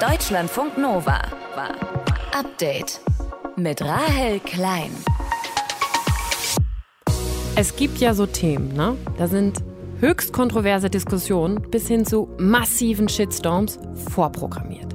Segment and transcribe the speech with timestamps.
[0.00, 1.20] Deutschlandfunk Nova.
[2.32, 3.00] Update
[3.56, 4.92] mit Rahel Klein.
[7.56, 8.94] Es gibt ja so Themen, ne?
[9.16, 9.64] Da sind
[9.98, 13.80] höchst kontroverse Diskussionen bis hin zu massiven Shitstorms
[14.10, 14.94] vorprogrammiert.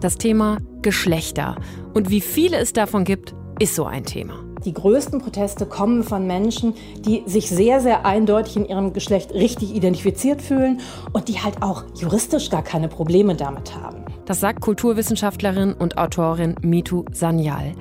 [0.00, 1.56] Das Thema Geschlechter
[1.92, 4.42] und wie viele es davon gibt, ist so ein Thema.
[4.64, 9.74] Die größten Proteste kommen von Menschen, die sich sehr, sehr eindeutig in ihrem Geschlecht richtig
[9.74, 10.80] identifiziert fühlen
[11.12, 14.07] und die halt auch juristisch gar keine Probleme damit haben.
[14.28, 17.72] Das sagt Kulturwissenschaftlerin und Autorin Mitu Sanyal.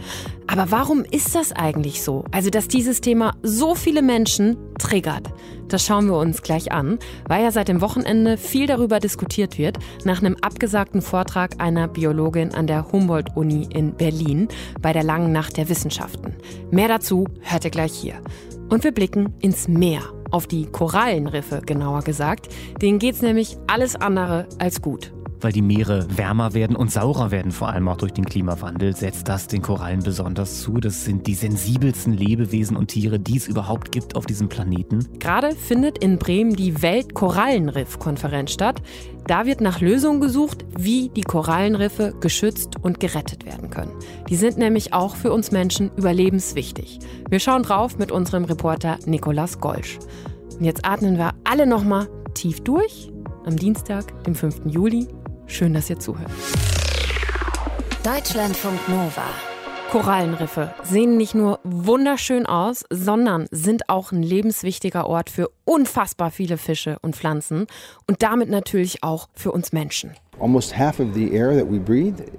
[0.48, 2.24] Aber warum ist das eigentlich so?
[2.32, 5.28] Also, dass dieses Thema so viele Menschen triggert.
[5.68, 9.78] Das schauen wir uns gleich an, weil ja seit dem Wochenende viel darüber diskutiert wird,
[10.06, 14.48] nach einem abgesagten Vortrag einer Biologin an der Humboldt-Uni in Berlin
[14.82, 16.34] bei der Langen Nacht der Wissenschaften.
[16.72, 18.22] Mehr dazu hört ihr gleich hier.
[18.70, 20.02] Und wir blicken ins Meer,
[20.32, 22.48] auf die Korallenriffe genauer gesagt.
[22.82, 27.52] Denen geht's nämlich alles andere als gut weil die Meere wärmer werden und saurer werden,
[27.52, 30.80] vor allem auch durch den Klimawandel, setzt das den Korallen besonders zu.
[30.80, 35.08] Das sind die sensibelsten Lebewesen und Tiere, die es überhaupt gibt auf diesem Planeten.
[35.20, 38.82] Gerade findet in Bremen die Weltkorallenriff-Konferenz statt.
[39.28, 43.92] Da wird nach Lösungen gesucht, wie die Korallenriffe geschützt und gerettet werden können.
[44.30, 47.00] Die sind nämlich auch für uns Menschen überlebenswichtig.
[47.30, 50.00] Wir schauen drauf mit unserem Reporter Nikolas Golsch.
[50.58, 53.12] Und jetzt atmen wir alle nochmal tief durch
[53.46, 54.62] am Dienstag, dem 5.
[54.66, 55.08] Juli.
[55.48, 56.32] Schön, dass ihr zuhört.
[58.04, 59.24] Deutschlandfunk Nova.
[59.92, 66.58] Korallenriffe sehen nicht nur wunderschön aus, sondern sind auch ein lebenswichtiger Ort für unfassbar viele
[66.58, 67.68] Fische und Pflanzen
[68.06, 70.12] und damit natürlich auch für uns Menschen.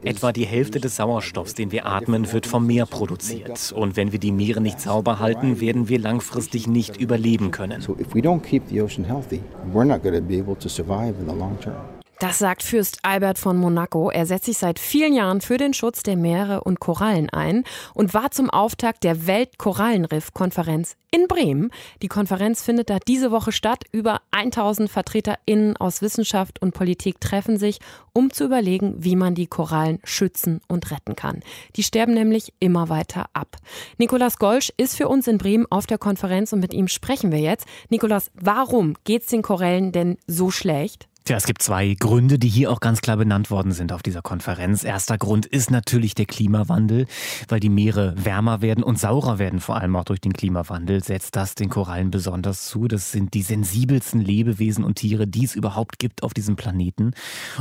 [0.04, 3.72] Etwa die Hälfte des Sauerstoffs, den wir atmen, wird vom Meer produziert.
[3.72, 7.80] Und wenn wir die Meere nicht sauber halten, werden wir langfristig nicht überleben können.
[7.80, 9.40] So if we don't keep the ocean healthy,
[9.72, 11.97] we're not going to be able to survive in the long term.
[12.20, 14.10] Das sagt Fürst Albert von Monaco.
[14.10, 17.62] Er setzt sich seit vielen Jahren für den Schutz der Meere und Korallen ein
[17.94, 21.70] und war zum Auftakt der Weltkorallenriff-Konferenz in Bremen.
[22.02, 23.84] Die Konferenz findet da diese Woche statt.
[23.92, 27.78] Über 1000 VertreterInnen aus Wissenschaft und Politik treffen sich,
[28.12, 31.44] um zu überlegen, wie man die Korallen schützen und retten kann.
[31.76, 33.58] Die sterben nämlich immer weiter ab.
[33.96, 37.38] Nikolas Golsch ist für uns in Bremen auf der Konferenz und mit ihm sprechen wir
[37.38, 37.68] jetzt.
[37.90, 41.08] Nikolas, warum geht's den Korallen denn so schlecht?
[41.28, 44.22] Tja, es gibt zwei Gründe, die hier auch ganz klar benannt worden sind auf dieser
[44.22, 44.82] Konferenz.
[44.82, 47.04] Erster Grund ist natürlich der Klimawandel,
[47.48, 51.36] weil die Meere wärmer werden und saurer werden, vor allem auch durch den Klimawandel, setzt
[51.36, 52.88] das den Korallen besonders zu.
[52.88, 57.10] Das sind die sensibelsten Lebewesen und Tiere, die es überhaupt gibt auf diesem Planeten.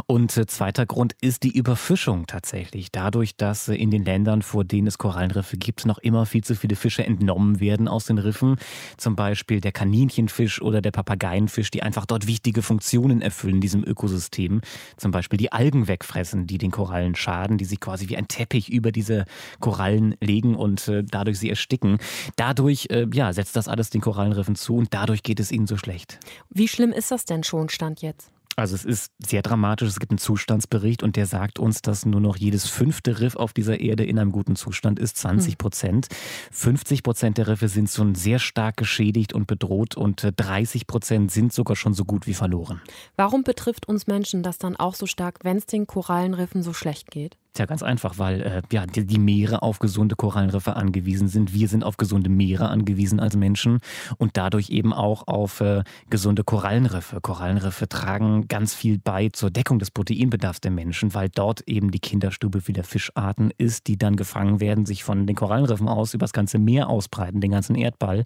[0.05, 2.93] Und äh, zweiter Grund ist die Überfischung tatsächlich.
[2.93, 6.55] Dadurch, dass äh, in den Ländern, vor denen es Korallenriffe gibt, noch immer viel zu
[6.55, 8.55] viele Fische entnommen werden aus den Riffen.
[8.95, 13.83] Zum Beispiel der Kaninchenfisch oder der Papageienfisch, die einfach dort wichtige Funktionen erfüllen in diesem
[13.83, 14.61] Ökosystem
[14.97, 18.69] zum Beispiel die Algen wegfressen, die den Korallen schaden, die sich quasi wie ein Teppich
[18.69, 19.25] über diese
[19.59, 21.97] Korallen legen und äh, dadurch sie ersticken.
[22.35, 25.77] Dadurch äh, ja, setzt das alles den Korallenriffen zu und dadurch geht es ihnen so
[25.77, 26.19] schlecht.
[26.49, 28.31] Wie schlimm ist das denn schon, Stand jetzt?
[28.57, 29.87] Also es ist sehr dramatisch.
[29.87, 33.53] Es gibt einen Zustandsbericht und der sagt uns, dass nur noch jedes fünfte Riff auf
[33.53, 36.07] dieser Erde in einem guten Zustand ist, 20 Prozent.
[36.51, 41.31] 50 Prozent der Riffe sind schon sehr stark geschädigt und bedroht und 30 äh, Prozent
[41.31, 42.81] sind sogar schon so gut wie verloren.
[43.15, 47.11] Warum betrifft uns Menschen das dann auch so stark, wenn es den Korallenriffen so schlecht
[47.11, 47.37] geht?
[47.57, 51.55] Ja, ganz einfach, weil äh, ja, die, die, Meere auf gesunde Korallenriffe angewiesen sind.
[51.55, 53.79] Wir sind auf gesunde Meere angewiesen als Menschen
[54.17, 57.19] und dadurch eben auch auf äh, gesunde Korallenriffe.
[57.19, 61.99] Korallenriffe tragen ganz viel bei zur Deckung des Proteinbedarfs der Menschen, weil dort eben die
[61.99, 66.33] Kinderstube vieler Fischarten ist, die dann gefangen werden, sich von den Korallenriffen aus über das
[66.33, 68.25] ganze Meer ausbreiten, den ganzen Erdball.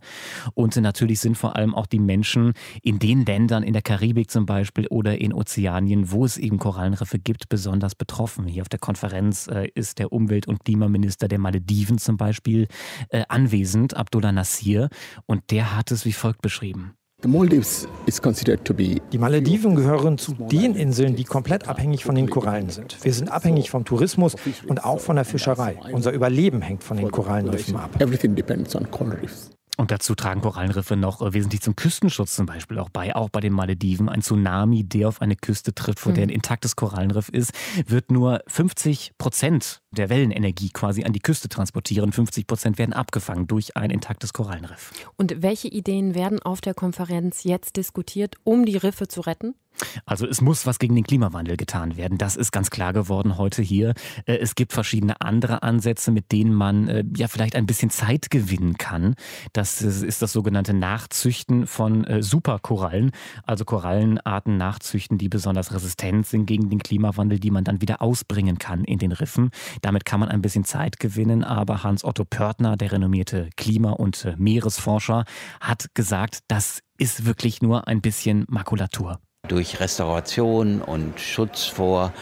[0.56, 4.46] Und natürlich sind vor allem auch die Menschen in den Ländern, in der Karibik zum
[4.46, 8.46] Beispiel oder in Ozeanien, wo es eben Korallenriffe gibt, besonders betroffen.
[8.48, 12.68] Hier auf der Konferenz Konferenz äh, ist der Umwelt- und Klimaminister der Malediven zum Beispiel
[13.10, 14.90] äh, anwesend, Abdullah Nasir,
[15.26, 16.96] und der hat es wie folgt beschrieben.
[17.24, 17.28] Die
[19.20, 22.98] Malediven gehören zu den Inseln, die komplett abhängig von den Korallen sind.
[23.04, 24.36] Wir sind abhängig vom Tourismus
[24.68, 25.78] und auch von der Fischerei.
[25.92, 27.92] Unser Überleben hängt von den Korallenriffen ab.
[29.82, 33.16] Und dazu tragen Korallenriffe noch äh, wesentlich zum Küstenschutz zum Beispiel auch bei.
[33.16, 34.10] Auch bei den Malediven.
[34.10, 36.36] Ein Tsunami, der auf eine Küste trifft, vor der ein mhm.
[36.36, 37.52] intaktes Korallenriff ist,
[37.88, 42.12] wird nur 50 Prozent der Wellenenergie quasi an die Küste transportieren.
[42.12, 44.92] 50 Prozent werden abgefangen durch ein intaktes Korallenriff.
[45.18, 49.56] Und welche Ideen werden auf der Konferenz jetzt diskutiert, um die Riffe zu retten?
[50.06, 52.18] Also es muss was gegen den Klimawandel getan werden.
[52.18, 53.94] Das ist ganz klar geworden heute hier.
[54.26, 58.30] Äh, es gibt verschiedene andere Ansätze, mit denen man äh, ja vielleicht ein bisschen Zeit
[58.30, 59.16] gewinnen kann.
[59.54, 63.12] Das ist das sogenannte Nachzüchten von äh, Superkorallen,
[63.44, 68.58] also Korallenarten nachzüchten, die besonders resistent sind gegen den Klimawandel, die man dann wieder ausbringen
[68.58, 69.50] kann in den Riffen.
[69.82, 75.26] Damit kann man ein bisschen Zeit gewinnen, aber Hans-Otto Pörtner, der renommierte Klima- und Meeresforscher,
[75.60, 79.20] hat gesagt, das ist wirklich nur ein bisschen Makulatur.
[79.48, 82.14] Durch Restauration und Schutz vor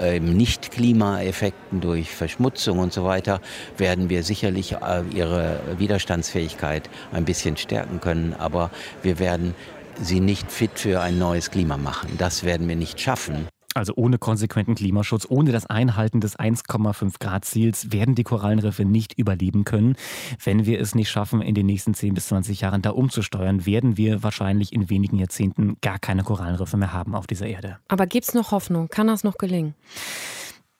[0.00, 3.42] äh, Nicht-Klimaeffekten, durch Verschmutzung und so weiter,
[3.76, 8.32] werden wir sicherlich äh, ihre Widerstandsfähigkeit ein bisschen stärken können.
[8.32, 8.70] Aber
[9.02, 9.54] wir werden
[10.00, 12.16] sie nicht fit für ein neues Klima machen.
[12.16, 13.48] Das werden wir nicht schaffen.
[13.74, 19.18] Also ohne konsequenten Klimaschutz, ohne das Einhalten des 1,5 Grad Ziels werden die Korallenriffe nicht
[19.18, 19.94] überleben können.
[20.42, 23.96] Wenn wir es nicht schaffen, in den nächsten 10 bis 20 Jahren da umzusteuern, werden
[23.96, 27.78] wir wahrscheinlich in wenigen Jahrzehnten gar keine Korallenriffe mehr haben auf dieser Erde.
[27.88, 28.88] Aber gibt es noch Hoffnung?
[28.88, 29.74] Kann das noch gelingen?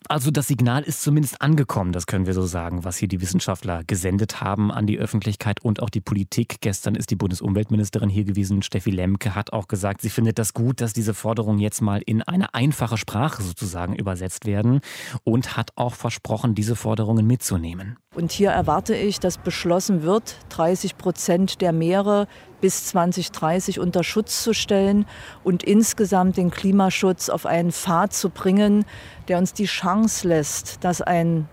[0.06, 3.82] Also das Signal ist zumindest angekommen, das können wir so sagen, was hier die Wissenschaftler
[3.84, 6.60] gesendet haben an die Öffentlichkeit und auch die Politik.
[6.60, 10.80] Gestern ist die Bundesumweltministerin hier gewesen, Steffi Lemke, hat auch gesagt, sie findet das gut,
[10.80, 14.80] dass diese Forderungen jetzt mal in eine einfache Sprache sozusagen übersetzt werden
[15.24, 17.96] und hat auch versprochen, diese Forderungen mitzunehmen.
[18.14, 22.28] Und hier erwarte ich, dass beschlossen wird, 30 Prozent der Meere
[22.60, 25.06] bis 2030 unter Schutz zu stellen
[25.44, 28.84] und insgesamt den Klimaschutz auf einen Pfad zu bringen,
[29.28, 31.48] der uns die Chance lässt, dass ein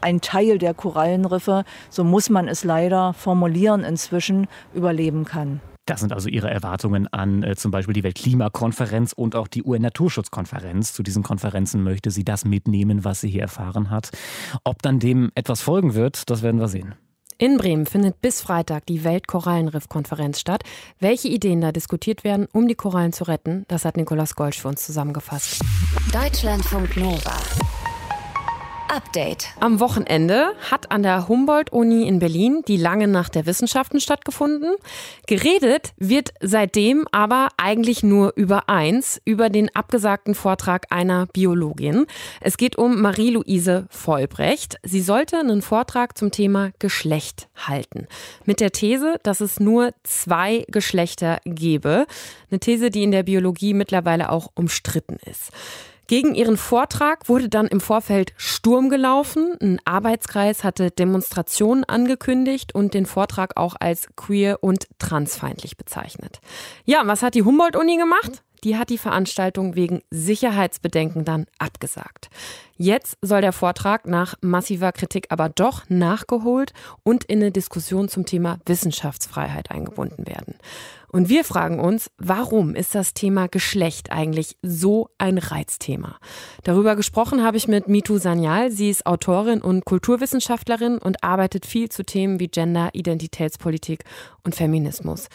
[0.00, 5.60] ein Teil der Korallenriffe, so muss man es leider formulieren inzwischen, überleben kann.
[5.88, 10.92] Das sind also Ihre Erwartungen an äh, zum Beispiel die Weltklimakonferenz und auch die UN-Naturschutzkonferenz.
[10.92, 14.10] Zu diesen Konferenzen möchte sie das mitnehmen, was sie hier erfahren hat.
[14.64, 16.94] Ob dann dem etwas folgen wird, das werden wir sehen.
[17.40, 20.64] In Bremen findet bis Freitag die Weltkorallenriff-Konferenz statt.
[20.98, 24.66] Welche Ideen da diskutiert werden, um die Korallen zu retten, das hat Nikolaus Golsch für
[24.66, 25.62] uns zusammengefasst.
[26.12, 27.36] Deutschlandfunk Nova.
[28.88, 29.48] Update.
[29.60, 34.74] Am Wochenende hat an der Humboldt-Uni in Berlin die lange Nacht der Wissenschaften stattgefunden.
[35.26, 42.06] Geredet wird seitdem aber eigentlich nur über eins, über den abgesagten Vortrag einer Biologin.
[42.40, 44.78] Es geht um Marie-Louise Vollbrecht.
[44.82, 48.06] Sie sollte einen Vortrag zum Thema Geschlecht halten.
[48.44, 52.06] Mit der These, dass es nur zwei Geschlechter gebe.
[52.50, 55.52] Eine These, die in der Biologie mittlerweile auch umstritten ist.
[56.08, 59.58] Gegen ihren Vortrag wurde dann im Vorfeld Sturm gelaufen.
[59.60, 66.40] Ein Arbeitskreis hatte Demonstrationen angekündigt und den Vortrag auch als queer und transfeindlich bezeichnet.
[66.86, 68.42] Ja, was hat die Humboldt-Uni gemacht?
[68.64, 72.30] Die hat die Veranstaltung wegen Sicherheitsbedenken dann abgesagt.
[72.76, 76.72] Jetzt soll der Vortrag nach massiver Kritik aber doch nachgeholt
[77.02, 80.54] und in eine Diskussion zum Thema Wissenschaftsfreiheit eingebunden werden.
[81.10, 86.18] Und wir fragen uns, warum ist das Thema Geschlecht eigentlich so ein Reizthema?
[86.64, 88.70] Darüber gesprochen habe ich mit Mitu Sanyal.
[88.70, 94.04] Sie ist Autorin und Kulturwissenschaftlerin und arbeitet viel zu Themen wie Gender, Identitätspolitik
[94.44, 95.28] und Feminismus.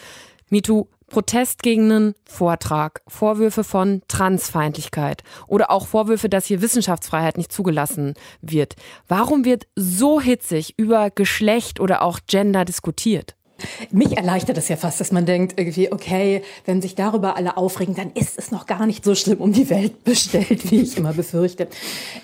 [0.53, 7.51] MeToo, Protest gegen einen Vortrag, Vorwürfe von Transfeindlichkeit oder auch Vorwürfe, dass hier Wissenschaftsfreiheit nicht
[7.51, 8.13] zugelassen
[8.43, 8.75] wird.
[9.07, 13.35] Warum wird so hitzig über Geschlecht oder auch Gender diskutiert?
[13.91, 17.95] Mich erleichtert es ja fast, dass man denkt, irgendwie, okay, wenn sich darüber alle aufregen,
[17.95, 21.13] dann ist es noch gar nicht so schlimm um die Welt bestellt, wie ich immer
[21.13, 21.67] befürchte.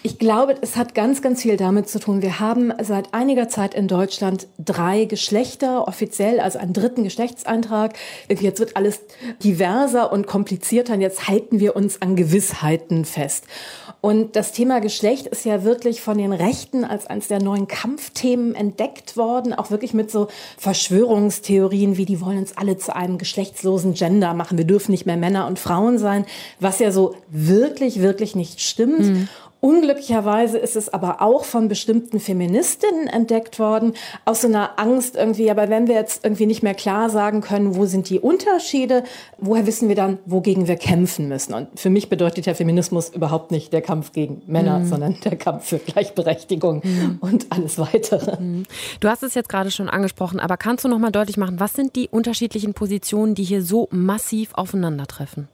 [0.03, 2.21] Ich glaube, es hat ganz, ganz viel damit zu tun.
[2.21, 7.95] Wir haben seit einiger Zeit in Deutschland drei Geschlechter offiziell, also einen dritten Geschlechtseintrag.
[8.30, 9.01] Jetzt wird alles
[9.44, 13.45] diverser und komplizierter und jetzt halten wir uns an Gewissheiten fest.
[14.01, 18.56] Und das Thema Geschlecht ist ja wirklich von den Rechten als eines der neuen Kampfthemen
[18.56, 20.28] entdeckt worden, auch wirklich mit so
[21.30, 25.18] Verschwörungstheorien wie die wollen uns alle zu einem geschlechtslosen Gender machen, wir dürfen nicht mehr
[25.18, 26.26] Männer und Frauen sein,
[26.59, 29.00] was ja so wirklich, wirklich nicht stimmt.
[29.00, 29.30] Mhm.
[29.61, 35.51] Unglücklicherweise ist es aber auch von bestimmten Feministinnen entdeckt worden, aus so einer Angst irgendwie,
[35.51, 39.04] aber wenn wir jetzt irgendwie nicht mehr klar sagen können, wo sind die Unterschiede,
[39.37, 41.54] woher wissen wir dann, wogegen wir kämpfen müssen?
[41.54, 44.85] Und für mich bedeutet ja Feminismus überhaupt nicht der Kampf gegen Männer, mhm.
[44.85, 47.18] sondern der Kampf für Gleichberechtigung mhm.
[47.19, 48.42] und alles weitere.
[48.42, 48.63] Mhm.
[49.01, 51.73] Du hast es jetzt gerade schon angesprochen, aber kannst du noch mal deutlich machen, was
[51.73, 55.49] sind die unterschiedlichen Positionen, die hier so massiv aufeinandertreffen?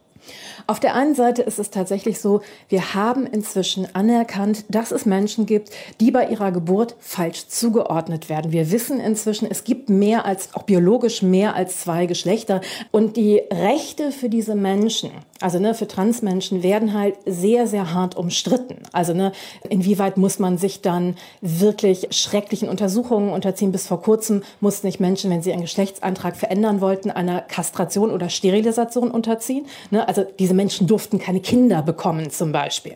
[0.66, 5.46] Auf der einen Seite ist es tatsächlich so, wir haben inzwischen anerkannt, dass es Menschen
[5.46, 8.52] gibt, die bei ihrer Geburt falsch zugeordnet werden.
[8.52, 12.60] Wir wissen inzwischen, es gibt mehr als, auch biologisch mehr als zwei Geschlechter.
[12.90, 18.16] Und die Rechte für diese Menschen, also ne, für Transmenschen, werden halt sehr, sehr hart
[18.16, 18.78] umstritten.
[18.92, 19.32] Also ne,
[19.68, 23.72] inwieweit muss man sich dann wirklich schrecklichen Untersuchungen unterziehen?
[23.72, 28.28] Bis vor kurzem mussten nicht Menschen, wenn sie ihren Geschlechtsantrag verändern wollten, einer Kastration oder
[28.28, 29.66] Sterilisation unterziehen.
[29.90, 30.06] Ne?
[30.08, 32.94] Also diese Menschen durften keine Kinder bekommen zum Beispiel.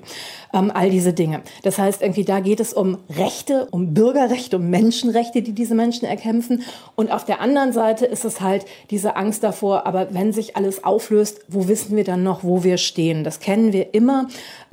[0.53, 1.43] Ähm, all diese Dinge.
[1.63, 6.07] Das heißt, irgendwie da geht es um Rechte, um Bürgerrechte, um Menschenrechte, die diese Menschen
[6.07, 6.63] erkämpfen.
[6.97, 10.83] Und auf der anderen Seite ist es halt diese Angst davor, aber wenn sich alles
[10.83, 13.23] auflöst, wo wissen wir dann noch, wo wir stehen?
[13.23, 14.27] Das kennen wir immer.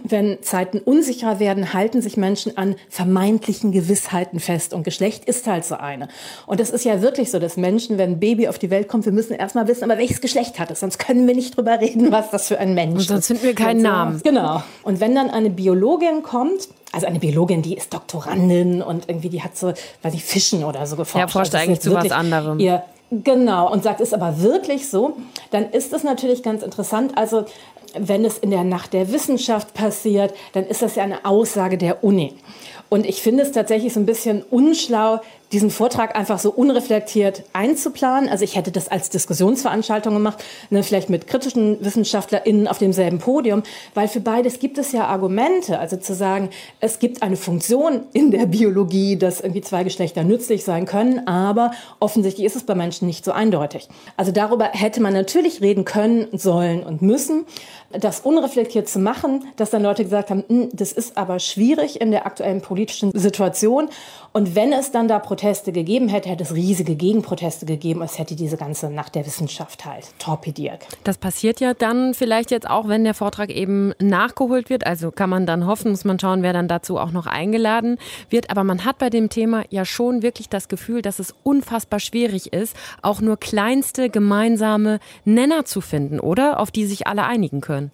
[0.04, 4.74] Wenn Zeiten unsicher werden, halten sich Menschen an vermeintlichen Gewissheiten fest.
[4.74, 6.08] Und Geschlecht ist halt so eine.
[6.46, 9.06] Und das ist ja wirklich so, dass Menschen, wenn ein Baby auf die Welt kommt,
[9.06, 10.80] wir müssen erstmal wissen, aber welches Geschlecht hat es?
[10.80, 13.08] Sonst können wir nicht drüber reden, was das für ein Mensch und ist.
[13.08, 14.22] sonst finden wir keinen so, Namen.
[14.24, 14.64] Genau.
[14.84, 19.44] Und wenn dann eine Biologin kommt, also eine Biologin, die ist Doktorandin und irgendwie die
[19.44, 21.20] hat so, weiß ich, Fischen oder so geforscht.
[21.20, 22.60] Ja, forscht Also das ist eigentlich zu was anderem.
[22.60, 25.16] Ihr Genau, und sagt, ist aber wirklich so,
[25.52, 27.18] dann ist es natürlich ganz interessant.
[27.18, 27.46] Also,
[27.98, 32.04] wenn es in der Nacht der Wissenschaft passiert, dann ist das ja eine Aussage der
[32.04, 32.34] Uni.
[32.90, 35.20] Und ich finde es tatsächlich so ein bisschen unschlau,
[35.52, 38.30] diesen Vortrag einfach so unreflektiert einzuplanen.
[38.30, 43.64] Also ich hätte das als Diskussionsveranstaltung gemacht, ne, vielleicht mit kritischen WissenschaftlerInnen auf demselben Podium,
[43.94, 45.80] weil für beides gibt es ja Argumente.
[45.80, 46.50] Also zu sagen,
[46.82, 51.72] es gibt eine Funktion in der Biologie, dass irgendwie zwei Geschlechter nützlich sein können, aber
[52.00, 53.88] offensichtlich ist es bei Menschen nicht so eindeutig.
[54.18, 57.46] Also darüber hätte man natürlich reden können, sollen und müssen.
[57.92, 62.12] Das unreflektiert zu machen, dass dann Leute gesagt haben, "Hm, das ist aber schwierig in
[62.12, 63.90] der aktuellen politischen Situation.
[64.38, 68.04] Und wenn es dann da Proteste gegeben hätte, hätte es riesige Gegenproteste gegeben.
[68.04, 70.86] Es hätte diese ganze Nacht der Wissenschaft halt torpediert.
[71.04, 74.86] Das passiert ja dann vielleicht jetzt auch, wenn der Vortrag eben nachgeholt wird.
[74.86, 77.98] Also kann man dann hoffen, muss man schauen, wer dann dazu auch noch eingeladen
[78.30, 78.52] wird.
[78.52, 82.54] Aber man hat bei dem Thema ja schon wirklich das Gefühl, dass es unfassbar schwierig
[82.54, 86.60] ist, auch nur kleinste gemeinsame Nenner zu finden, oder?
[86.60, 87.92] Auf die sich alle einigen können.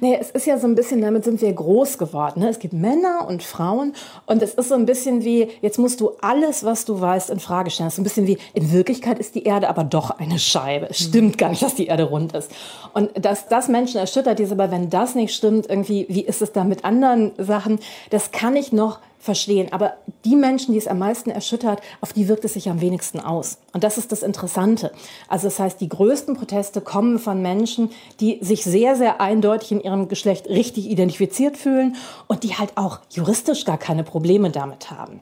[0.00, 2.40] Nee, es ist ja so ein bisschen, damit sind wir groß geworden.
[2.40, 2.48] Ne?
[2.48, 3.94] Es gibt Männer und Frauen
[4.26, 7.40] und es ist so ein bisschen wie, jetzt musst du alles, was du weißt, in
[7.40, 7.88] Frage stellen.
[7.88, 10.88] Es ist so ein bisschen wie, in Wirklichkeit ist die Erde aber doch eine Scheibe.
[10.90, 12.50] Es stimmt gar nicht, dass die Erde rund ist.
[12.94, 16.52] Und dass das Menschen erschüttert, ist aber, wenn das nicht stimmt, irgendwie, wie ist es
[16.52, 17.78] da mit anderen Sachen?
[18.10, 19.72] Das kann ich noch verstehen.
[19.72, 23.20] Aber die Menschen, die es am meisten erschüttert, auf die wirkt es sich am wenigsten
[23.20, 23.58] aus.
[23.72, 24.92] Und das ist das Interessante.
[25.28, 29.80] Also das heißt, die größten Proteste kommen von Menschen, die sich sehr, sehr eindeutig in
[29.80, 31.96] ihrem Geschlecht richtig identifiziert fühlen
[32.26, 35.20] und die halt auch juristisch gar keine Probleme damit haben.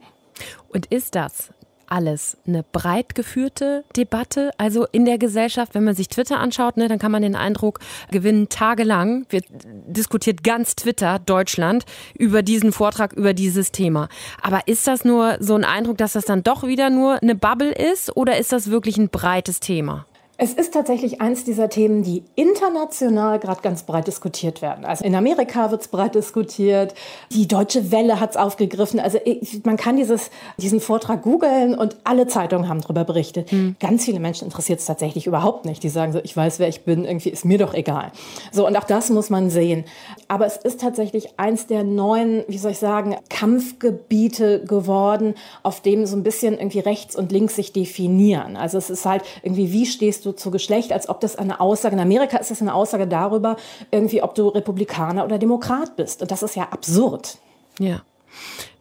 [0.69, 1.51] Und ist das
[1.89, 4.51] alles eine breit geführte Debatte.
[4.59, 7.81] Also in der Gesellschaft, wenn man sich Twitter anschaut, ne, dann kann man den Eindruck
[8.11, 9.45] gewinnen, tagelang wird
[9.87, 11.85] diskutiert ganz Twitter, Deutschland,
[12.19, 14.09] über diesen Vortrag, über dieses Thema.
[14.41, 17.73] Aber ist das nur so ein Eindruck, dass das dann doch wieder nur eine Bubble
[17.73, 20.07] ist oder ist das wirklich ein breites Thema?
[20.37, 24.85] Es ist tatsächlich eins dieser Themen, die international gerade ganz breit diskutiert werden.
[24.85, 26.95] Also in Amerika wird es breit diskutiert,
[27.31, 28.99] die Deutsche Welle hat es aufgegriffen.
[28.99, 29.19] Also
[29.63, 33.53] man kann dieses, diesen Vortrag googeln und alle Zeitungen haben darüber berichtet.
[33.53, 33.77] Mhm.
[33.79, 35.85] Ganz viele Menschen interessiert es tatsächlich überhaupt nicht.
[35.85, 38.11] Die sagen so, ich weiß, wer ich bin, irgendwie ist mir doch egal.
[38.51, 39.85] So, und auch das muss man sehen.
[40.27, 46.07] Aber es ist tatsächlich eins der neuen, wie soll ich sagen, Kampfgebiete geworden, auf dem
[46.07, 48.57] so ein bisschen irgendwie rechts und links sich definieren.
[48.57, 51.95] Also es ist halt irgendwie, wie stehst du zu Geschlecht, als ob das eine Aussage,
[51.95, 53.57] in Amerika ist das eine Aussage darüber,
[53.91, 56.23] irgendwie, ob du Republikaner oder Demokrat bist.
[56.23, 57.39] Und das ist ja absurd.
[57.79, 58.03] Ja.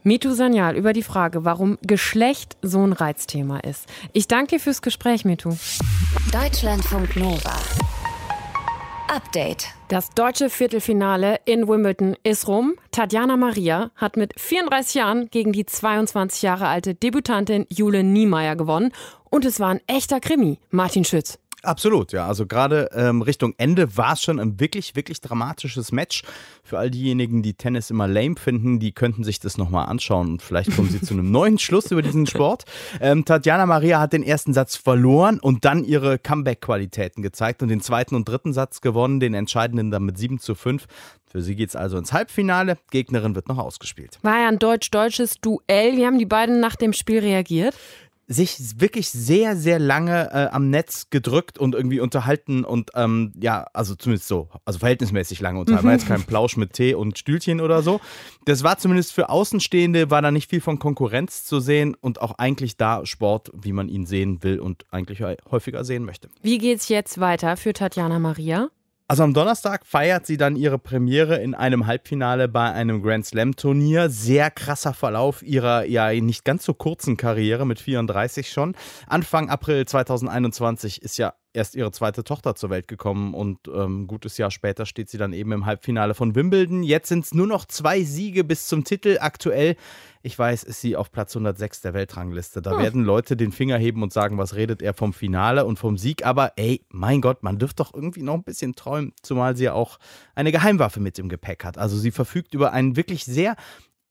[0.04, 3.88] Mitu Sanyal über die Frage, warum Geschlecht so ein Reizthema ist.
[4.12, 5.56] Ich danke dir fürs Gespräch, Mitu.
[6.32, 7.56] Deutschlandfunk Nova.
[9.14, 9.68] Update.
[9.90, 12.74] Das deutsche Viertelfinale in Wimbledon ist rum.
[12.92, 18.92] Tatjana Maria hat mit 34 Jahren gegen die 22 Jahre alte Debütantin Jule Niemeyer gewonnen.
[19.34, 20.60] Und es war ein echter Krimi.
[20.70, 21.40] Martin Schütz.
[21.64, 22.28] Absolut, ja.
[22.28, 26.22] Also gerade ähm, Richtung Ende war es schon ein wirklich, wirklich dramatisches Match.
[26.64, 30.42] Für all diejenigen, die Tennis immer lame finden, die könnten sich das nochmal anschauen und
[30.44, 32.66] vielleicht kommen sie zu einem neuen Schluss über diesen Sport.
[33.02, 37.82] Ähm, Tatjana Maria hat den ersten Satz verloren und dann ihre Comeback-Qualitäten gezeigt und den
[37.82, 40.86] zweiten und dritten Satz gewonnen, den entscheidenden dann mit 7 zu 5.
[41.26, 42.78] Für sie geht es also ins Halbfinale.
[42.92, 44.20] Gegnerin wird noch ausgespielt.
[44.22, 45.98] War ja ein deutsch-deutsches Duell.
[45.98, 47.74] Wie haben die beiden nach dem Spiel reagiert?
[48.28, 53.66] Sich wirklich sehr, sehr lange äh, am Netz gedrückt und irgendwie unterhalten und ähm, ja,
[53.74, 55.86] also zumindest so, also verhältnismäßig lange unterhalten.
[55.86, 58.00] War jetzt kein Plausch mit Tee und Stühlchen oder so.
[58.46, 62.38] Das war zumindest für Außenstehende, war da nicht viel von Konkurrenz zu sehen und auch
[62.38, 66.30] eigentlich da Sport, wie man ihn sehen will und eigentlich häufiger sehen möchte.
[66.42, 68.70] Wie geht's jetzt weiter für Tatjana Maria?
[69.08, 73.56] Also am Donnerstag feiert sie dann ihre Premiere in einem Halbfinale bei einem Grand Slam
[73.56, 74.10] Turnier.
[74.10, 78.76] Sehr krasser Verlauf ihrer ja nicht ganz so kurzen Karriere mit 34 schon.
[79.08, 84.08] Anfang April 2021 ist ja erst ihre zweite Tochter zur Welt gekommen und ähm, ein
[84.08, 86.84] gutes Jahr später steht sie dann eben im Halbfinale von Wimbledon.
[86.84, 89.18] Jetzt sind es nur noch zwei Siege bis zum Titel.
[89.22, 89.76] Aktuell,
[90.24, 92.62] ich weiß, ist sie auf Platz 106 der Weltrangliste.
[92.62, 92.80] Da hm.
[92.80, 96.26] werden Leute den Finger heben und sagen, was redet er vom Finale und vom Sieg.
[96.26, 99.74] Aber ey, mein Gott, man dürfte doch irgendwie noch ein bisschen träumen, zumal sie ja
[99.74, 100.00] auch
[100.36, 101.78] eine Geheimwaffe mit im Gepäck hat.
[101.78, 103.56] Also sie verfügt über einen wirklich sehr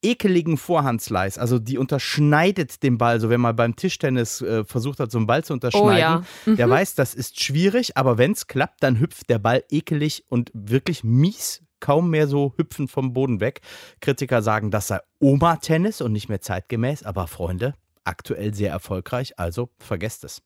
[0.02, 1.38] ekeligen Vorhandslice.
[1.38, 3.21] Also die unterschneidet den Ball.
[3.21, 6.25] So wenn man beim Tischtennis äh, versucht hat, so einen Ball zu unterschneiden, oh ja.
[6.47, 6.56] mhm.
[6.56, 10.50] der weiß, das ist schwierig, aber wenn es klappt, dann hüpft der Ball ekelig und
[10.54, 13.61] wirklich mies kaum mehr so hüpfend vom Boden weg.
[14.00, 19.68] Kritiker sagen, das sei Oma-Tennis und nicht mehr zeitgemäß, aber Freunde, aktuell sehr erfolgreich, also
[19.78, 20.42] vergesst es.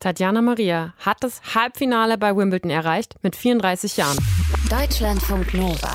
[0.00, 4.18] Tatjana Maria hat das Halbfinale bei Wimbledon erreicht mit 34 Jahren.
[4.68, 5.94] Deutschlandfunk Nova.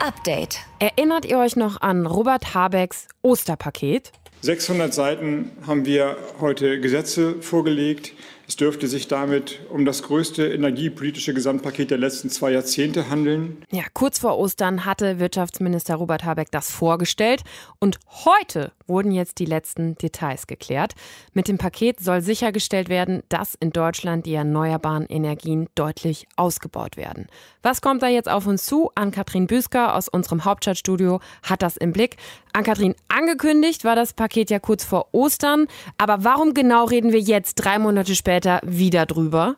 [0.00, 0.58] Update.
[0.78, 4.12] Erinnert ihr euch noch an Robert Habecks Osterpaket?
[4.42, 8.12] 600 Seiten haben wir heute Gesetze vorgelegt,
[8.48, 13.64] es dürfte sich damit um das größte energiepolitische Gesamtpaket der letzten zwei Jahrzehnte handeln.
[13.72, 17.42] Ja, kurz vor Ostern hatte Wirtschaftsminister Robert Habeck das vorgestellt
[17.80, 20.92] und heute wurden jetzt die letzten Details geklärt.
[21.32, 27.26] Mit dem Paket soll sichergestellt werden, dass in Deutschland die erneuerbaren Energien deutlich ausgebaut werden.
[27.62, 28.92] Was kommt da jetzt auf uns zu?
[28.94, 32.16] Ann-Kathrin Büsker aus unserem Hauptstadtstudio hat das im Blick.
[32.52, 35.66] Ann-Kathrin, angekündigt war das Paket ja kurz vor Ostern.
[35.98, 39.56] Aber warum genau reden wir jetzt drei Monate später später wieder drüber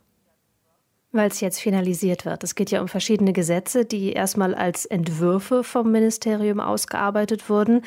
[1.11, 2.45] weil es jetzt finalisiert wird.
[2.45, 7.83] Es geht ja um verschiedene Gesetze, die erstmal als Entwürfe vom Ministerium ausgearbeitet wurden.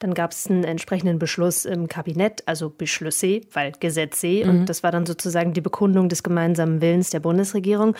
[0.00, 4.42] Dann gab es einen entsprechenden Beschluss im Kabinett, also Beschlüsse, weil Gesetze.
[4.44, 4.50] Mhm.
[4.50, 7.94] Und das war dann sozusagen die Bekundung des gemeinsamen Willens der Bundesregierung.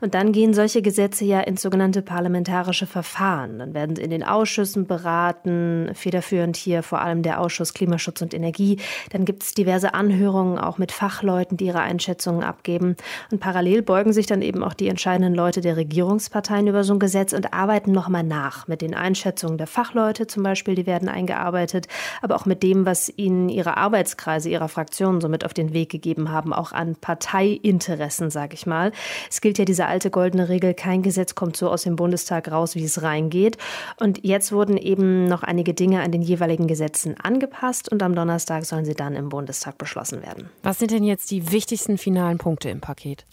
[0.00, 3.58] Und dann gehen solche Gesetze ja ins sogenannte parlamentarische Verfahren.
[3.58, 8.32] Dann werden sie in den Ausschüssen beraten, federführend hier vor allem der Ausschuss Klimaschutz und
[8.32, 8.78] Energie.
[9.10, 12.94] Dann gibt es diverse Anhörungen auch mit Fachleuten, die ihre Einschätzungen abgeben.
[13.32, 16.98] Und parallel beugen sich dann eben auch die entscheidenden Leute der Regierungsparteien über so ein
[16.98, 21.88] Gesetz und arbeiten nochmal nach mit den Einschätzungen der Fachleute zum Beispiel, die werden eingearbeitet,
[22.20, 26.30] aber auch mit dem, was ihnen ihre Arbeitskreise, ihrer Fraktionen somit auf den Weg gegeben
[26.30, 28.92] haben, auch an Parteiinteressen, sage ich mal.
[29.30, 32.74] Es gilt ja diese alte goldene Regel, kein Gesetz kommt so aus dem Bundestag raus,
[32.74, 33.56] wie es reingeht.
[33.98, 38.66] Und jetzt wurden eben noch einige Dinge an den jeweiligen Gesetzen angepasst und am Donnerstag
[38.66, 40.50] sollen sie dann im Bundestag beschlossen werden.
[40.62, 43.24] Was sind denn jetzt die wichtigsten finalen Punkte im Paket?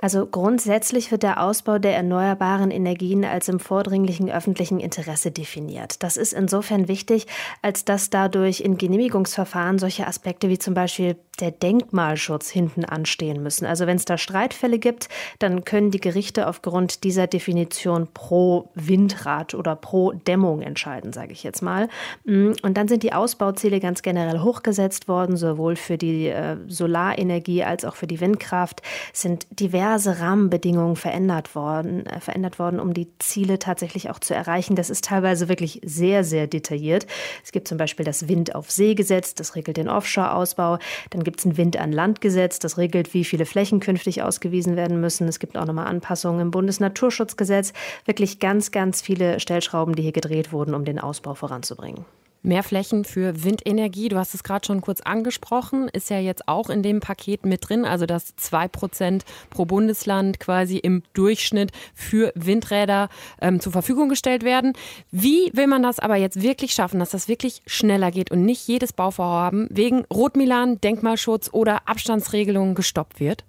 [0.00, 6.02] Also grundsätzlich wird der Ausbau der erneuerbaren Energien als im vordringlichen öffentlichen Interesse definiert.
[6.02, 7.26] Das ist insofern wichtig,
[7.60, 13.66] als dass dadurch in Genehmigungsverfahren solche Aspekte wie zum Beispiel der Denkmalschutz hinten anstehen müssen.
[13.66, 19.54] Also wenn es da Streitfälle gibt, dann können die Gerichte aufgrund dieser Definition pro Windrad
[19.54, 21.88] oder pro Dämmung entscheiden, sage ich jetzt mal.
[22.24, 27.64] Mm, und dann sind die Ausbauziele ganz generell hochgesetzt worden, sowohl für die äh, Solarenergie
[27.64, 33.08] als auch für die Windkraft sind diverse Rahmenbedingungen verändert worden, äh, verändert worden, um die
[33.18, 34.76] Ziele tatsächlich auch zu erreichen.
[34.76, 37.06] Das ist teilweise wirklich sehr, sehr detailliert.
[37.44, 40.78] Es gibt zum Beispiel das Wind auf See Gesetz, das regelt den Offshore-Ausbau.
[41.10, 44.74] Dann gibt es ein Wind an Land Gesetz, das regelt, wie viele Flächen künftig ausgewiesen
[44.74, 45.28] werden müssen.
[45.28, 47.72] Es gibt auch nochmal Anpassungen im Bundesnaturschutzgesetz.
[48.04, 52.04] Wirklich ganz, ganz viele Stellschrauben, die hier gedreht wurden, um den Ausbau voranzubringen.
[52.42, 56.70] Mehr Flächen für Windenergie, du hast es gerade schon kurz angesprochen, ist ja jetzt auch
[56.70, 62.32] in dem Paket mit drin, also dass zwei Prozent pro Bundesland quasi im Durchschnitt für
[62.34, 63.10] Windräder
[63.42, 64.72] ähm, zur Verfügung gestellt werden.
[65.10, 68.66] Wie will man das aber jetzt wirklich schaffen, dass das wirklich schneller geht und nicht
[68.66, 73.44] jedes Bauvorhaben wegen Rotmilan, Denkmalschutz oder Abstandsregelungen gestoppt wird?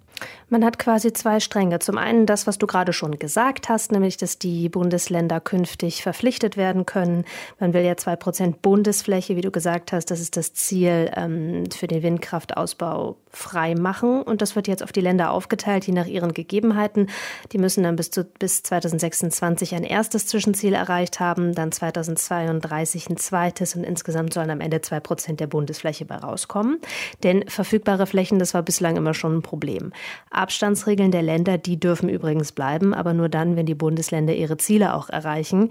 [0.48, 1.78] Man hat quasi zwei Stränge.
[1.78, 6.56] Zum einen das, was du gerade schon gesagt hast, nämlich, dass die Bundesländer künftig verpflichtet
[6.56, 7.24] werden können.
[7.58, 11.64] Man will ja zwei Prozent Bundesfläche, wie du gesagt hast, das ist das Ziel ähm,
[11.70, 14.22] für den Windkraftausbau frei machen.
[14.22, 17.08] Und das wird jetzt auf die Länder aufgeteilt, je nach ihren Gegebenheiten.
[17.52, 23.16] Die müssen dann bis, zu, bis 2026 ein erstes Zwischenziel erreicht haben, dann 2032 ein
[23.16, 26.78] zweites und insgesamt sollen am Ende zwei Prozent der Bundesfläche bei rauskommen.
[27.22, 29.92] Denn verfügbare Flächen, das war bislang immer schon ein Problem.
[30.30, 34.94] Abstandsregeln der Länder, die dürfen übrigens bleiben, aber nur dann, wenn die Bundesländer ihre Ziele
[34.94, 35.70] auch erreichen.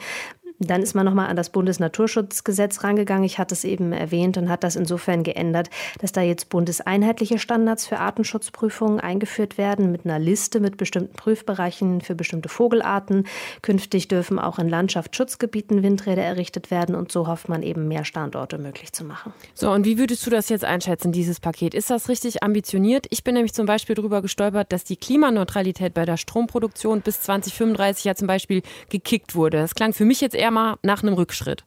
[0.67, 3.23] Dann ist man nochmal an das Bundesnaturschutzgesetz rangegangen.
[3.23, 5.69] Ich hatte es eben erwähnt und hat das insofern geändert,
[5.99, 12.01] dass da jetzt bundeseinheitliche Standards für Artenschutzprüfungen eingeführt werden mit einer Liste mit bestimmten Prüfbereichen
[12.01, 13.25] für bestimmte Vogelarten.
[13.63, 18.59] Künftig dürfen auch in Landschaftsschutzgebieten Windräder errichtet werden und so hofft man eben mehr Standorte
[18.59, 19.33] möglich zu machen.
[19.55, 21.73] So, und wie würdest du das jetzt einschätzen, dieses Paket?
[21.73, 23.07] Ist das richtig ambitioniert?
[23.09, 28.05] Ich bin nämlich zum Beispiel darüber gestolpert, dass die Klimaneutralität bei der Stromproduktion bis 2035
[28.05, 29.57] ja zum Beispiel gekickt wurde.
[29.57, 31.63] Das klang für mich jetzt eher mal nach einem Rückschritt.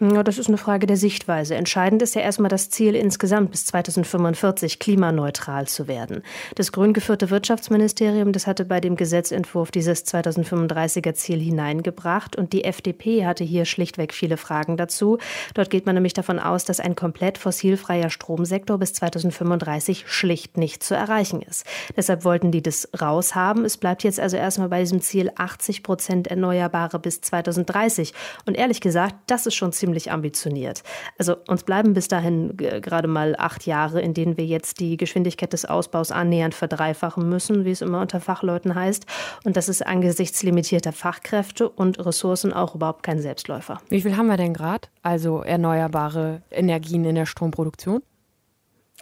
[0.00, 1.54] Ja, das ist eine Frage der Sichtweise.
[1.54, 6.24] Entscheidend ist ja erstmal das Ziel, insgesamt bis 2045 klimaneutral zu werden.
[6.56, 12.64] Das grün geführte Wirtschaftsministerium, das hatte bei dem Gesetzentwurf dieses 2035er Ziel hineingebracht und die
[12.64, 15.18] FDP hatte hier schlichtweg viele Fragen dazu.
[15.54, 20.82] Dort geht man nämlich davon aus, dass ein komplett fossilfreier Stromsektor bis 2035 schlicht nicht
[20.82, 21.66] zu erreichen ist.
[21.96, 23.64] Deshalb wollten die das raushaben.
[23.64, 28.12] Es bleibt jetzt also erstmal bei diesem Ziel 80 Prozent Erneuerbare bis 2030.
[28.44, 30.82] Und ehrlich gesagt, das ist schon ziemlich ziemlich ambitioniert.
[31.18, 35.52] Also uns bleiben bis dahin gerade mal acht Jahre, in denen wir jetzt die Geschwindigkeit
[35.52, 39.04] des Ausbaus annähernd verdreifachen müssen, wie es immer unter Fachleuten heißt.
[39.44, 43.82] Und das ist angesichts limitierter Fachkräfte und Ressourcen auch überhaupt kein Selbstläufer.
[43.90, 44.88] Wie viel haben wir denn gerade?
[45.02, 48.00] Also erneuerbare Energien in der Stromproduktion?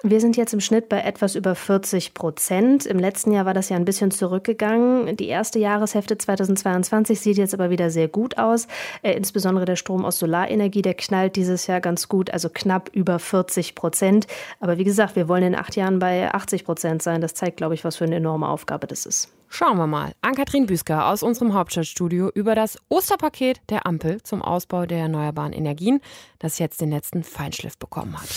[0.04, 2.86] Wir sind jetzt im Schnitt bei etwas über 40 Prozent.
[2.86, 5.16] Im letzten Jahr war das ja ein bisschen zurückgegangen.
[5.16, 8.66] Die erste Jahreshälfte 2022 sieht jetzt aber wieder sehr gut aus.
[9.02, 13.20] Äh, insbesondere der Strom aus Solarenergie, der knallt dieses Jahr ganz gut, also knapp über
[13.20, 14.26] 40 Prozent.
[14.58, 17.20] Aber wie gesagt, wir wollen in acht Jahren bei 80 Prozent sein.
[17.20, 19.32] Das zeigt, glaube ich, was für eine enorme Aufgabe das ist.
[19.54, 20.14] Schauen wir mal.
[20.22, 26.00] Ann-Kathrin Büsker aus unserem Hauptstadtstudio über das Osterpaket der Ampel zum Ausbau der erneuerbaren Energien,
[26.38, 28.28] das jetzt den letzten Feinschliff bekommen hat.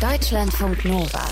[0.00, 1.24] Deutschlandfunk Nova.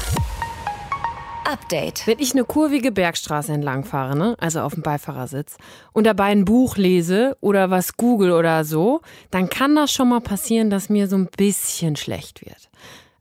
[1.44, 2.04] Update.
[2.08, 5.56] Wenn ich eine kurvige Bergstraße entlang fahre, ne, also auf dem Beifahrersitz,
[5.92, 10.20] und dabei ein Buch lese oder was google oder so, dann kann das schon mal
[10.20, 12.70] passieren, dass mir so ein bisschen schlecht wird.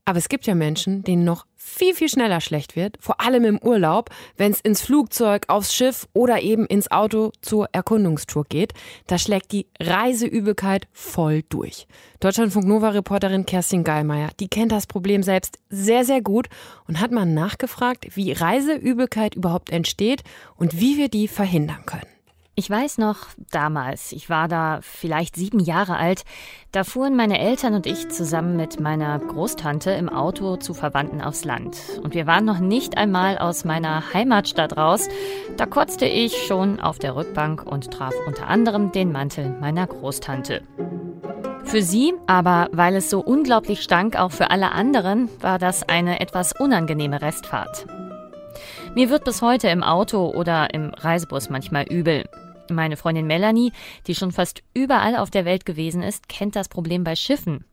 [0.06, 3.60] Aber es gibt ja Menschen, denen noch viel, viel schneller schlecht wird, vor allem im
[3.60, 8.74] Urlaub, wenn es ins Flugzeug, aufs Schiff oder eben ins Auto zur Erkundungstour geht.
[9.08, 11.88] Da schlägt die Reiseübelkeit voll durch.
[12.20, 16.48] Deutschlandfunk Nova-Reporterin Kerstin Geilmeier, die kennt das Problem selbst sehr, sehr gut
[16.88, 20.24] und hat mal nachgefragt, wie Reiseübelkeit überhaupt entsteht
[20.56, 22.11] und wie wir die verhindern können.
[22.54, 23.18] Ich weiß noch,
[23.50, 26.24] damals, ich war da vielleicht sieben Jahre alt,
[26.74, 31.46] da fuhren meine Eltern und ich zusammen mit meiner Großtante im Auto zu Verwandten aufs
[31.46, 31.78] Land.
[32.04, 35.08] Und wir waren noch nicht einmal aus meiner Heimatstadt raus.
[35.56, 40.62] Da kotzte ich schon auf der Rückbank und traf unter anderem den Mantel meiner Großtante.
[41.64, 46.20] Für sie, aber weil es so unglaublich stank, auch für alle anderen, war das eine
[46.20, 47.88] etwas unangenehme Restfahrt.
[48.94, 52.26] Mir wird bis heute im Auto oder im Reisebus manchmal übel.
[52.70, 53.72] Meine Freundin Melanie,
[54.06, 57.64] die schon fast überall auf der Welt gewesen ist, kennt das Problem bei Schiffen.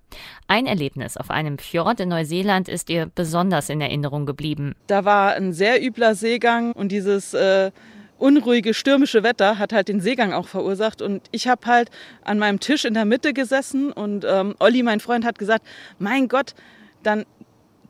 [0.47, 4.77] Ein Erlebnis auf einem Fjord in Neuseeland ist ihr besonders in Erinnerung geblieben.
[4.87, 7.73] Da war ein sehr übler Seegang und dieses äh,
[8.17, 11.03] unruhige, stürmische Wetter hat halt den Seegang auch verursacht.
[11.03, 11.91] Und ich habe halt
[12.23, 15.67] an meinem Tisch in der Mitte gesessen und ähm, Olli, mein Freund, hat gesagt,
[15.99, 16.55] mein Gott,
[17.03, 17.25] dann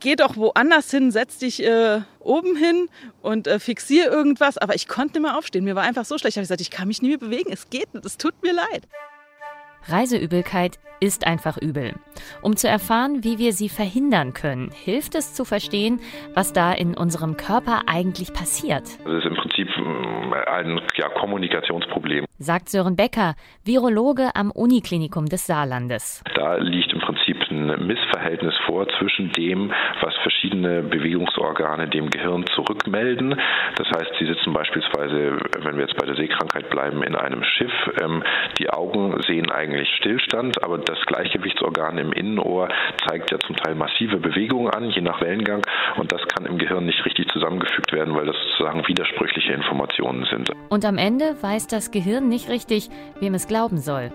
[0.00, 2.88] geh doch woanders hin, setz dich äh, oben hin
[3.22, 4.58] und äh, fixier irgendwas.
[4.58, 5.64] Aber ich konnte nicht mehr aufstehen.
[5.64, 6.34] Mir war einfach so schlecht.
[6.34, 7.50] Ich habe gesagt, ich kann mich nie mehr bewegen.
[7.52, 7.88] Es geht.
[8.04, 8.86] Es tut mir leid.
[9.88, 11.94] Reiseübelkeit ist einfach übel.
[12.42, 16.00] Um zu erfahren, wie wir sie verhindern können, hilft es zu verstehen,
[16.34, 18.82] was da in unserem Körper eigentlich passiert.
[19.04, 22.24] Das ist im Prinzip mm, ein ja, Kommunikationsproblem.
[22.40, 26.22] Sagt Sören Becker, Virologe am Uniklinikum des Saarlandes.
[26.34, 33.40] Da liegt im Prinzip ein Missverhältnis vor zwischen dem, was verschiedene Bewegungsorgane dem Gehirn zurückmelden.
[33.76, 37.72] Das heißt, sie sitzen beispielsweise, wenn wir jetzt bei der Seekrankheit bleiben, in einem Schiff.
[38.00, 38.22] Ähm,
[38.58, 42.68] die Augen sehen eigentlich Stillstand, aber das Gleichgewichtsorgan im Innenohr
[43.06, 45.62] zeigt ja zum Teil massive Bewegungen an, je nach Wellengang.
[45.96, 50.50] Und das kann im Gehirn nicht richtig zusammengefügt werden, weil das sozusagen widersprüchliche Informationen sind.
[50.68, 52.88] Und am Ende weiß das Gehirn nicht richtig,
[53.20, 54.10] wem es glauben soll.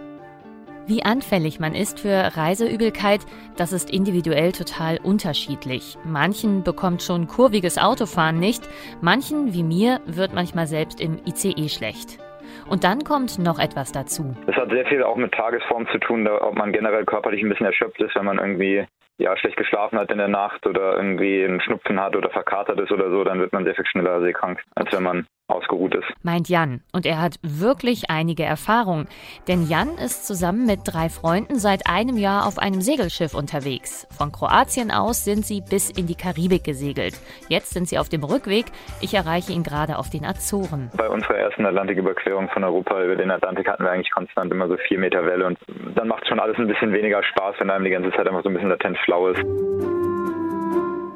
[0.85, 3.21] Wie anfällig man ist für Reiseübelkeit,
[3.55, 5.97] das ist individuell total unterschiedlich.
[6.03, 8.63] Manchen bekommt schon kurviges Autofahren nicht,
[8.99, 12.19] manchen, wie mir, wird manchmal selbst im ICE schlecht.
[12.67, 14.35] Und dann kommt noch etwas dazu.
[14.47, 17.65] Es hat sehr viel auch mit Tagesform zu tun, ob man generell körperlich ein bisschen
[17.65, 18.85] erschöpft ist, wenn man irgendwie
[19.17, 22.91] ja, schlecht geschlafen hat in der Nacht oder irgendwie einen Schnupfen hat oder verkatert ist
[22.91, 26.07] oder so, dann wird man sehr viel schneller seekrank, als wenn man ausgeruht ist.
[26.23, 26.81] Meint Jan.
[26.93, 29.07] Und er hat wirklich einige Erfahrung.
[29.47, 34.07] Denn Jan ist zusammen mit drei Freunden seit einem Jahr auf einem Segelschiff unterwegs.
[34.17, 37.15] Von Kroatien aus sind sie bis in die Karibik gesegelt.
[37.49, 38.65] Jetzt sind sie auf dem Rückweg.
[39.01, 40.89] Ich erreiche ihn gerade auf den Azoren.
[40.97, 44.77] Bei unserer ersten Atlantiküberquerung von Europa über den Atlantik hatten wir eigentlich konstant immer so
[44.87, 45.45] vier Meter Welle.
[45.45, 45.59] Und
[45.95, 48.49] dann macht schon alles ein bisschen weniger Spaß, wenn einem die ganze Zeit einfach so
[48.49, 49.41] ein bisschen latent ist.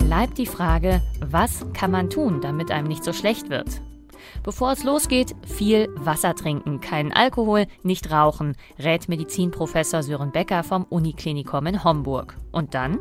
[0.06, 3.82] Bleibt die Frage, was kann man tun, damit einem nicht so schlecht wird?
[4.43, 10.86] Bevor es losgeht, viel Wasser trinken, keinen Alkohol, nicht rauchen, rät Medizinprofessor Sören Becker vom
[10.86, 12.38] Uniklinikum in Homburg.
[12.52, 13.00] Und dann?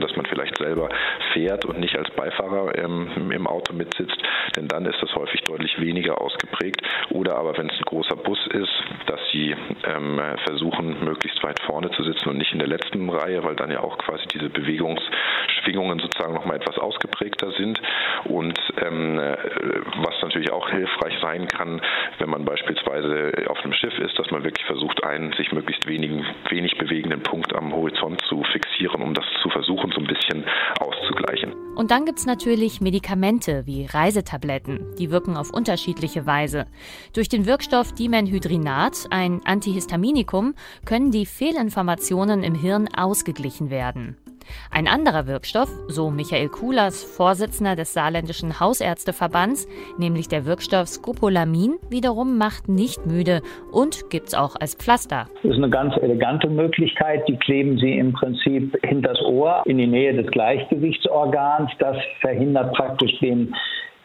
[0.00, 0.88] Dass man vielleicht selber
[1.32, 4.18] fährt und nicht als Beifahrer ähm, im Auto mitsitzt,
[4.56, 6.82] denn dann ist das häufig deutlich weniger ausgeprägt.
[7.10, 8.72] Oder aber wenn es ein großer Bus ist,
[9.06, 13.08] dass Sie sie ähm, versuchen, möglichst weit vorne zu sitzen und nicht in der letzten
[13.08, 17.80] Reihe, weil dann ja auch quasi diese Bewegungsschwingungen sozusagen nochmal etwas ausgeprägter sind.
[18.24, 19.36] Und ähm, äh,
[20.02, 21.80] was natürlich auch hilfreich sein kann,
[22.18, 26.26] wenn man beispielsweise auf einem Schiff ist, dass man wirklich versucht, einen sich möglichst wenigen,
[26.48, 30.44] wenig bewegenden Punkt am Horizont zu fixieren, um das zu versuchen, so ein bisschen
[30.80, 31.54] auszugleichen.
[31.76, 34.96] Und dann gibt es natürlich Medikamente wie Reisetabletten.
[34.98, 36.66] Die wirken auf unterschiedliche Weise.
[37.14, 44.16] Durch den Wirkstoff Dimenhydrinat, ein Antihistaminikum, können die Fehlinformationen im Hirn ausgeglichen werden.
[44.70, 49.66] Ein anderer Wirkstoff, so Michael Kuhlers, Vorsitzender des Saarländischen Hausärzteverbands,
[49.98, 55.28] nämlich der Wirkstoff Scopolamin, wiederum macht nicht müde und gibt's auch als Pflaster.
[55.42, 57.26] Das ist eine ganz elegante Möglichkeit.
[57.28, 61.70] Die kleben Sie im Prinzip hinters Ohr in die Nähe des Gleichgewichtsorgans.
[61.78, 63.54] Das verhindert praktisch den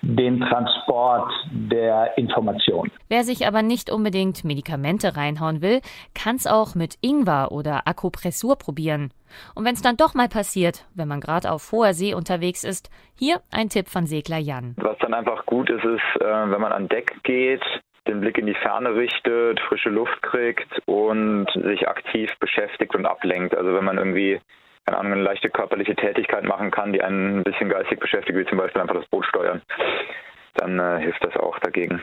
[0.03, 2.91] den Transport der Information.
[3.07, 5.79] Wer sich aber nicht unbedingt Medikamente reinhauen will,
[6.13, 9.11] kann es auch mit Ingwer oder Akupressur probieren.
[9.55, 12.91] Und wenn es dann doch mal passiert, wenn man gerade auf hoher See unterwegs ist,
[13.15, 14.75] hier ein Tipp von Segler Jan.
[14.77, 17.63] Was dann einfach gut ist, ist, äh, wenn man an Deck geht,
[18.05, 23.55] den Blick in die Ferne richtet, frische Luft kriegt und sich aktiv beschäftigt und ablenkt.
[23.55, 24.41] Also wenn man irgendwie
[24.85, 28.45] keine Ahnung, eine leichte körperliche Tätigkeit machen kann, die einen ein bisschen geistig beschäftigt, wie
[28.45, 29.61] zum Beispiel einfach das Boot steuern,
[30.55, 32.01] dann äh, hilft das auch dagegen.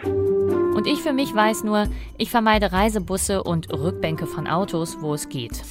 [0.75, 5.29] Und ich für mich weiß nur, ich vermeide Reisebusse und Rückbänke von Autos, wo es
[5.29, 5.62] geht.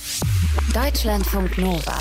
[0.74, 1.98] Deutschlandfunk Nova.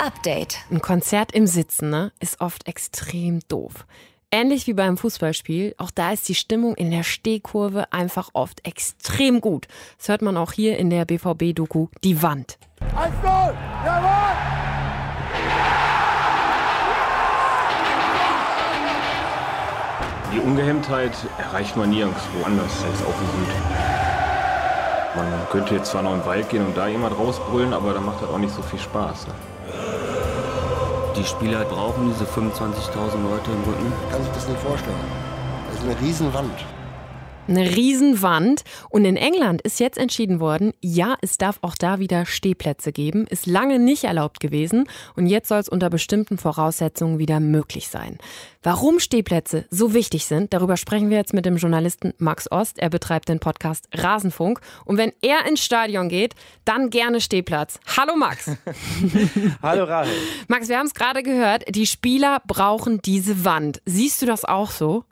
[0.00, 0.58] Update.
[0.70, 3.84] Ein Konzert im Sitzen ne, ist oft extrem doof.
[4.30, 9.40] Ähnlich wie beim Fußballspiel, auch da ist die Stimmung in der Stehkurve einfach oft extrem
[9.40, 9.68] gut.
[9.96, 12.58] Das hört man auch hier in der BVB-Doku Die Wand.
[12.94, 13.32] 1 0,
[13.86, 14.10] jawohl!
[20.34, 23.54] Die Ungehemmtheit erreicht man nirgendwo anders als auf dem Süd.
[25.16, 28.00] Man könnte jetzt zwar noch in den Wald gehen und da jemand rausbrüllen, aber da
[28.02, 29.26] macht das auch nicht so viel Spaß.
[29.26, 29.32] Ne?
[31.18, 33.92] Die Spieler brauchen diese 25.000 Leute im Rücken.
[34.08, 34.94] Kann sich das nicht vorstellen.
[35.66, 36.64] Das ist eine Riesenwand
[37.48, 38.62] eine Riesenwand.
[38.90, 43.26] Und in England ist jetzt entschieden worden, ja, es darf auch da wieder Stehplätze geben.
[43.26, 44.88] Ist lange nicht erlaubt gewesen.
[45.16, 48.18] Und jetzt soll es unter bestimmten Voraussetzungen wieder möglich sein.
[48.62, 52.78] Warum Stehplätze so wichtig sind, darüber sprechen wir jetzt mit dem Journalisten Max Ost.
[52.78, 54.60] Er betreibt den Podcast Rasenfunk.
[54.84, 56.34] Und wenn er ins Stadion geht,
[56.64, 57.80] dann gerne Stehplatz.
[57.96, 58.50] Hallo Max.
[59.62, 60.12] Hallo Rahel.
[60.48, 63.80] Max, wir haben es gerade gehört, die Spieler brauchen diese Wand.
[63.86, 65.04] Siehst du das auch so?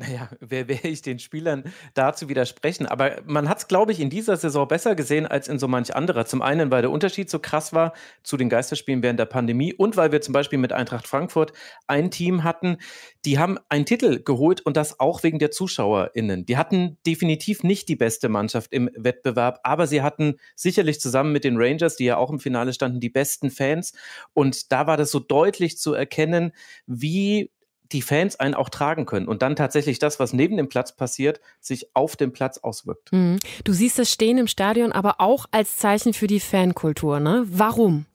[0.00, 2.86] Naja, wer wäre ich den Spielern dazu widersprechen?
[2.86, 5.96] Aber man hat es, glaube ich, in dieser Saison besser gesehen als in so manch
[5.96, 6.24] anderer.
[6.24, 9.96] Zum einen, weil der Unterschied so krass war zu den Geisterspielen während der Pandemie und
[9.96, 11.52] weil wir zum Beispiel mit Eintracht Frankfurt
[11.88, 12.76] ein Team hatten,
[13.24, 16.46] die haben einen Titel geholt und das auch wegen der ZuschauerInnen.
[16.46, 21.42] Die hatten definitiv nicht die beste Mannschaft im Wettbewerb, aber sie hatten sicherlich zusammen mit
[21.42, 23.94] den Rangers, die ja auch im Finale standen, die besten Fans.
[24.32, 26.52] Und da war das so deutlich zu erkennen,
[26.86, 27.50] wie
[27.92, 31.40] die Fans einen auch tragen können und dann tatsächlich das, was neben dem Platz passiert,
[31.60, 33.12] sich auf dem Platz auswirkt.
[33.12, 33.38] Mhm.
[33.64, 37.44] Du siehst das Stehen im Stadion aber auch als Zeichen für die Fankultur, ne?
[37.48, 38.06] Warum?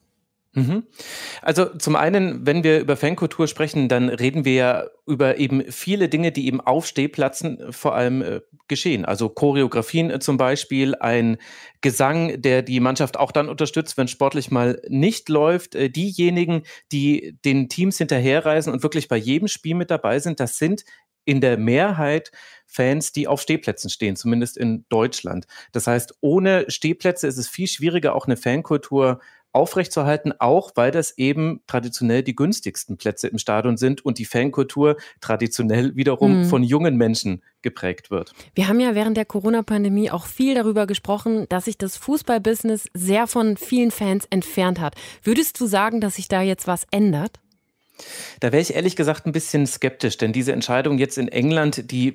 [0.54, 0.84] Mhm.
[1.42, 6.08] Also zum einen, wenn wir über Fankultur sprechen, dann reden wir ja über eben viele
[6.08, 9.04] Dinge, die eben auf Stehplatzen äh, vor allem äh, geschehen.
[9.04, 11.38] Also Choreografien äh, zum Beispiel, ein
[11.80, 15.74] Gesang, der die Mannschaft auch dann unterstützt, wenn sportlich mal nicht läuft.
[15.74, 16.62] Äh, diejenigen,
[16.92, 20.84] die den Teams hinterherreisen und wirklich bei jedem Spiel mit dabei sind, das sind
[21.24, 22.30] in der Mehrheit
[22.66, 25.46] Fans, die auf Stehplätzen stehen, zumindest in Deutschland.
[25.72, 29.20] Das heißt, ohne Stehplätze ist es viel schwieriger, auch eine Fankultur
[29.54, 34.96] aufrechtzuerhalten, auch weil das eben traditionell die günstigsten Plätze im Stadion sind und die Fankultur
[35.20, 36.44] traditionell wiederum mhm.
[36.44, 38.32] von jungen Menschen geprägt wird.
[38.54, 43.26] Wir haben ja während der Corona-Pandemie auch viel darüber gesprochen, dass sich das Fußballbusiness sehr
[43.26, 44.94] von vielen Fans entfernt hat.
[45.22, 47.40] Würdest du sagen, dass sich da jetzt was ändert?
[48.40, 52.14] Da wäre ich ehrlich gesagt ein bisschen skeptisch, denn diese Entscheidung jetzt in England, die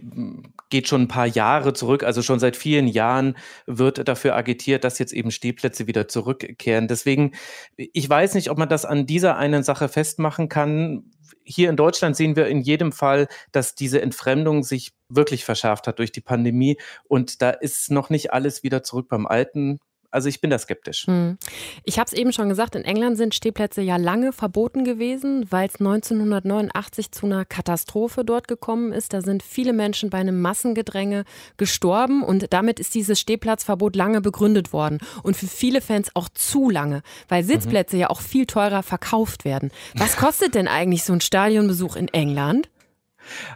[0.69, 2.03] geht schon ein paar Jahre zurück.
[2.03, 6.87] Also schon seit vielen Jahren wird dafür agitiert, dass jetzt eben Stehplätze wieder zurückkehren.
[6.87, 7.31] Deswegen,
[7.77, 11.11] ich weiß nicht, ob man das an dieser einen Sache festmachen kann.
[11.43, 15.99] Hier in Deutschland sehen wir in jedem Fall, dass diese Entfremdung sich wirklich verschärft hat
[15.99, 16.77] durch die Pandemie.
[17.07, 19.79] Und da ist noch nicht alles wieder zurück beim Alten.
[20.11, 21.05] Also ich bin da skeptisch.
[21.05, 21.37] Hm.
[21.83, 25.67] Ich habe es eben schon gesagt, in England sind Stehplätze ja lange verboten gewesen, weil
[25.67, 29.13] es 1989 zu einer Katastrophe dort gekommen ist.
[29.13, 31.25] Da sind viele Menschen bei einem Massengedränge
[31.57, 34.97] gestorben und damit ist dieses Stehplatzverbot lange begründet worden.
[35.21, 38.01] Und für viele Fans auch zu lange, weil Sitzplätze mhm.
[38.01, 39.71] ja auch viel teurer verkauft werden.
[39.95, 42.69] Was kostet denn eigentlich so ein Stadionbesuch in England?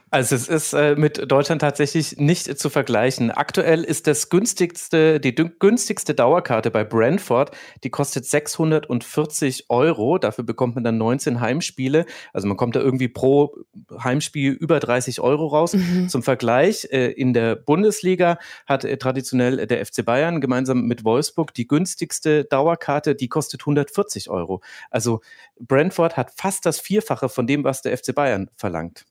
[0.09, 3.31] Also es ist äh, mit Deutschland tatsächlich nicht zu vergleichen.
[3.31, 7.51] Aktuell ist das günstigste, die günstigste Dauerkarte bei Brentford,
[7.83, 10.17] die kostet 640 Euro.
[10.17, 12.05] Dafür bekommt man dann 19 Heimspiele.
[12.31, 13.55] Also man kommt da irgendwie pro
[14.03, 15.73] Heimspiel über 30 Euro raus.
[15.73, 16.09] Mhm.
[16.09, 21.53] Zum Vergleich, äh, in der Bundesliga hat äh, traditionell der FC Bayern gemeinsam mit Wolfsburg
[21.53, 24.62] die günstigste Dauerkarte, die kostet 140 Euro.
[24.89, 25.21] Also
[25.59, 29.05] Brentford hat fast das Vierfache von dem, was der FC Bayern verlangt.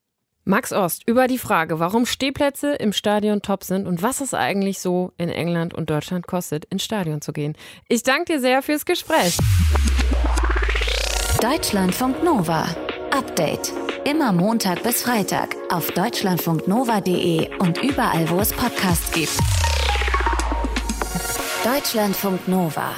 [0.44, 4.80] Max Ost über die Frage, warum Stehplätze im Stadion top sind und was es eigentlich
[4.80, 7.56] so in England und Deutschland kostet, ins Stadion zu gehen.
[7.88, 9.38] Ich danke dir sehr fürs Gespräch.
[11.40, 12.66] Deutschlandfunk Nova.
[13.12, 13.72] Update.
[14.04, 19.38] Immer Montag bis Freitag auf deutschlandfunknova.de und überall, wo es Podcasts gibt.
[21.64, 22.90] Deutschlandfunk Nova.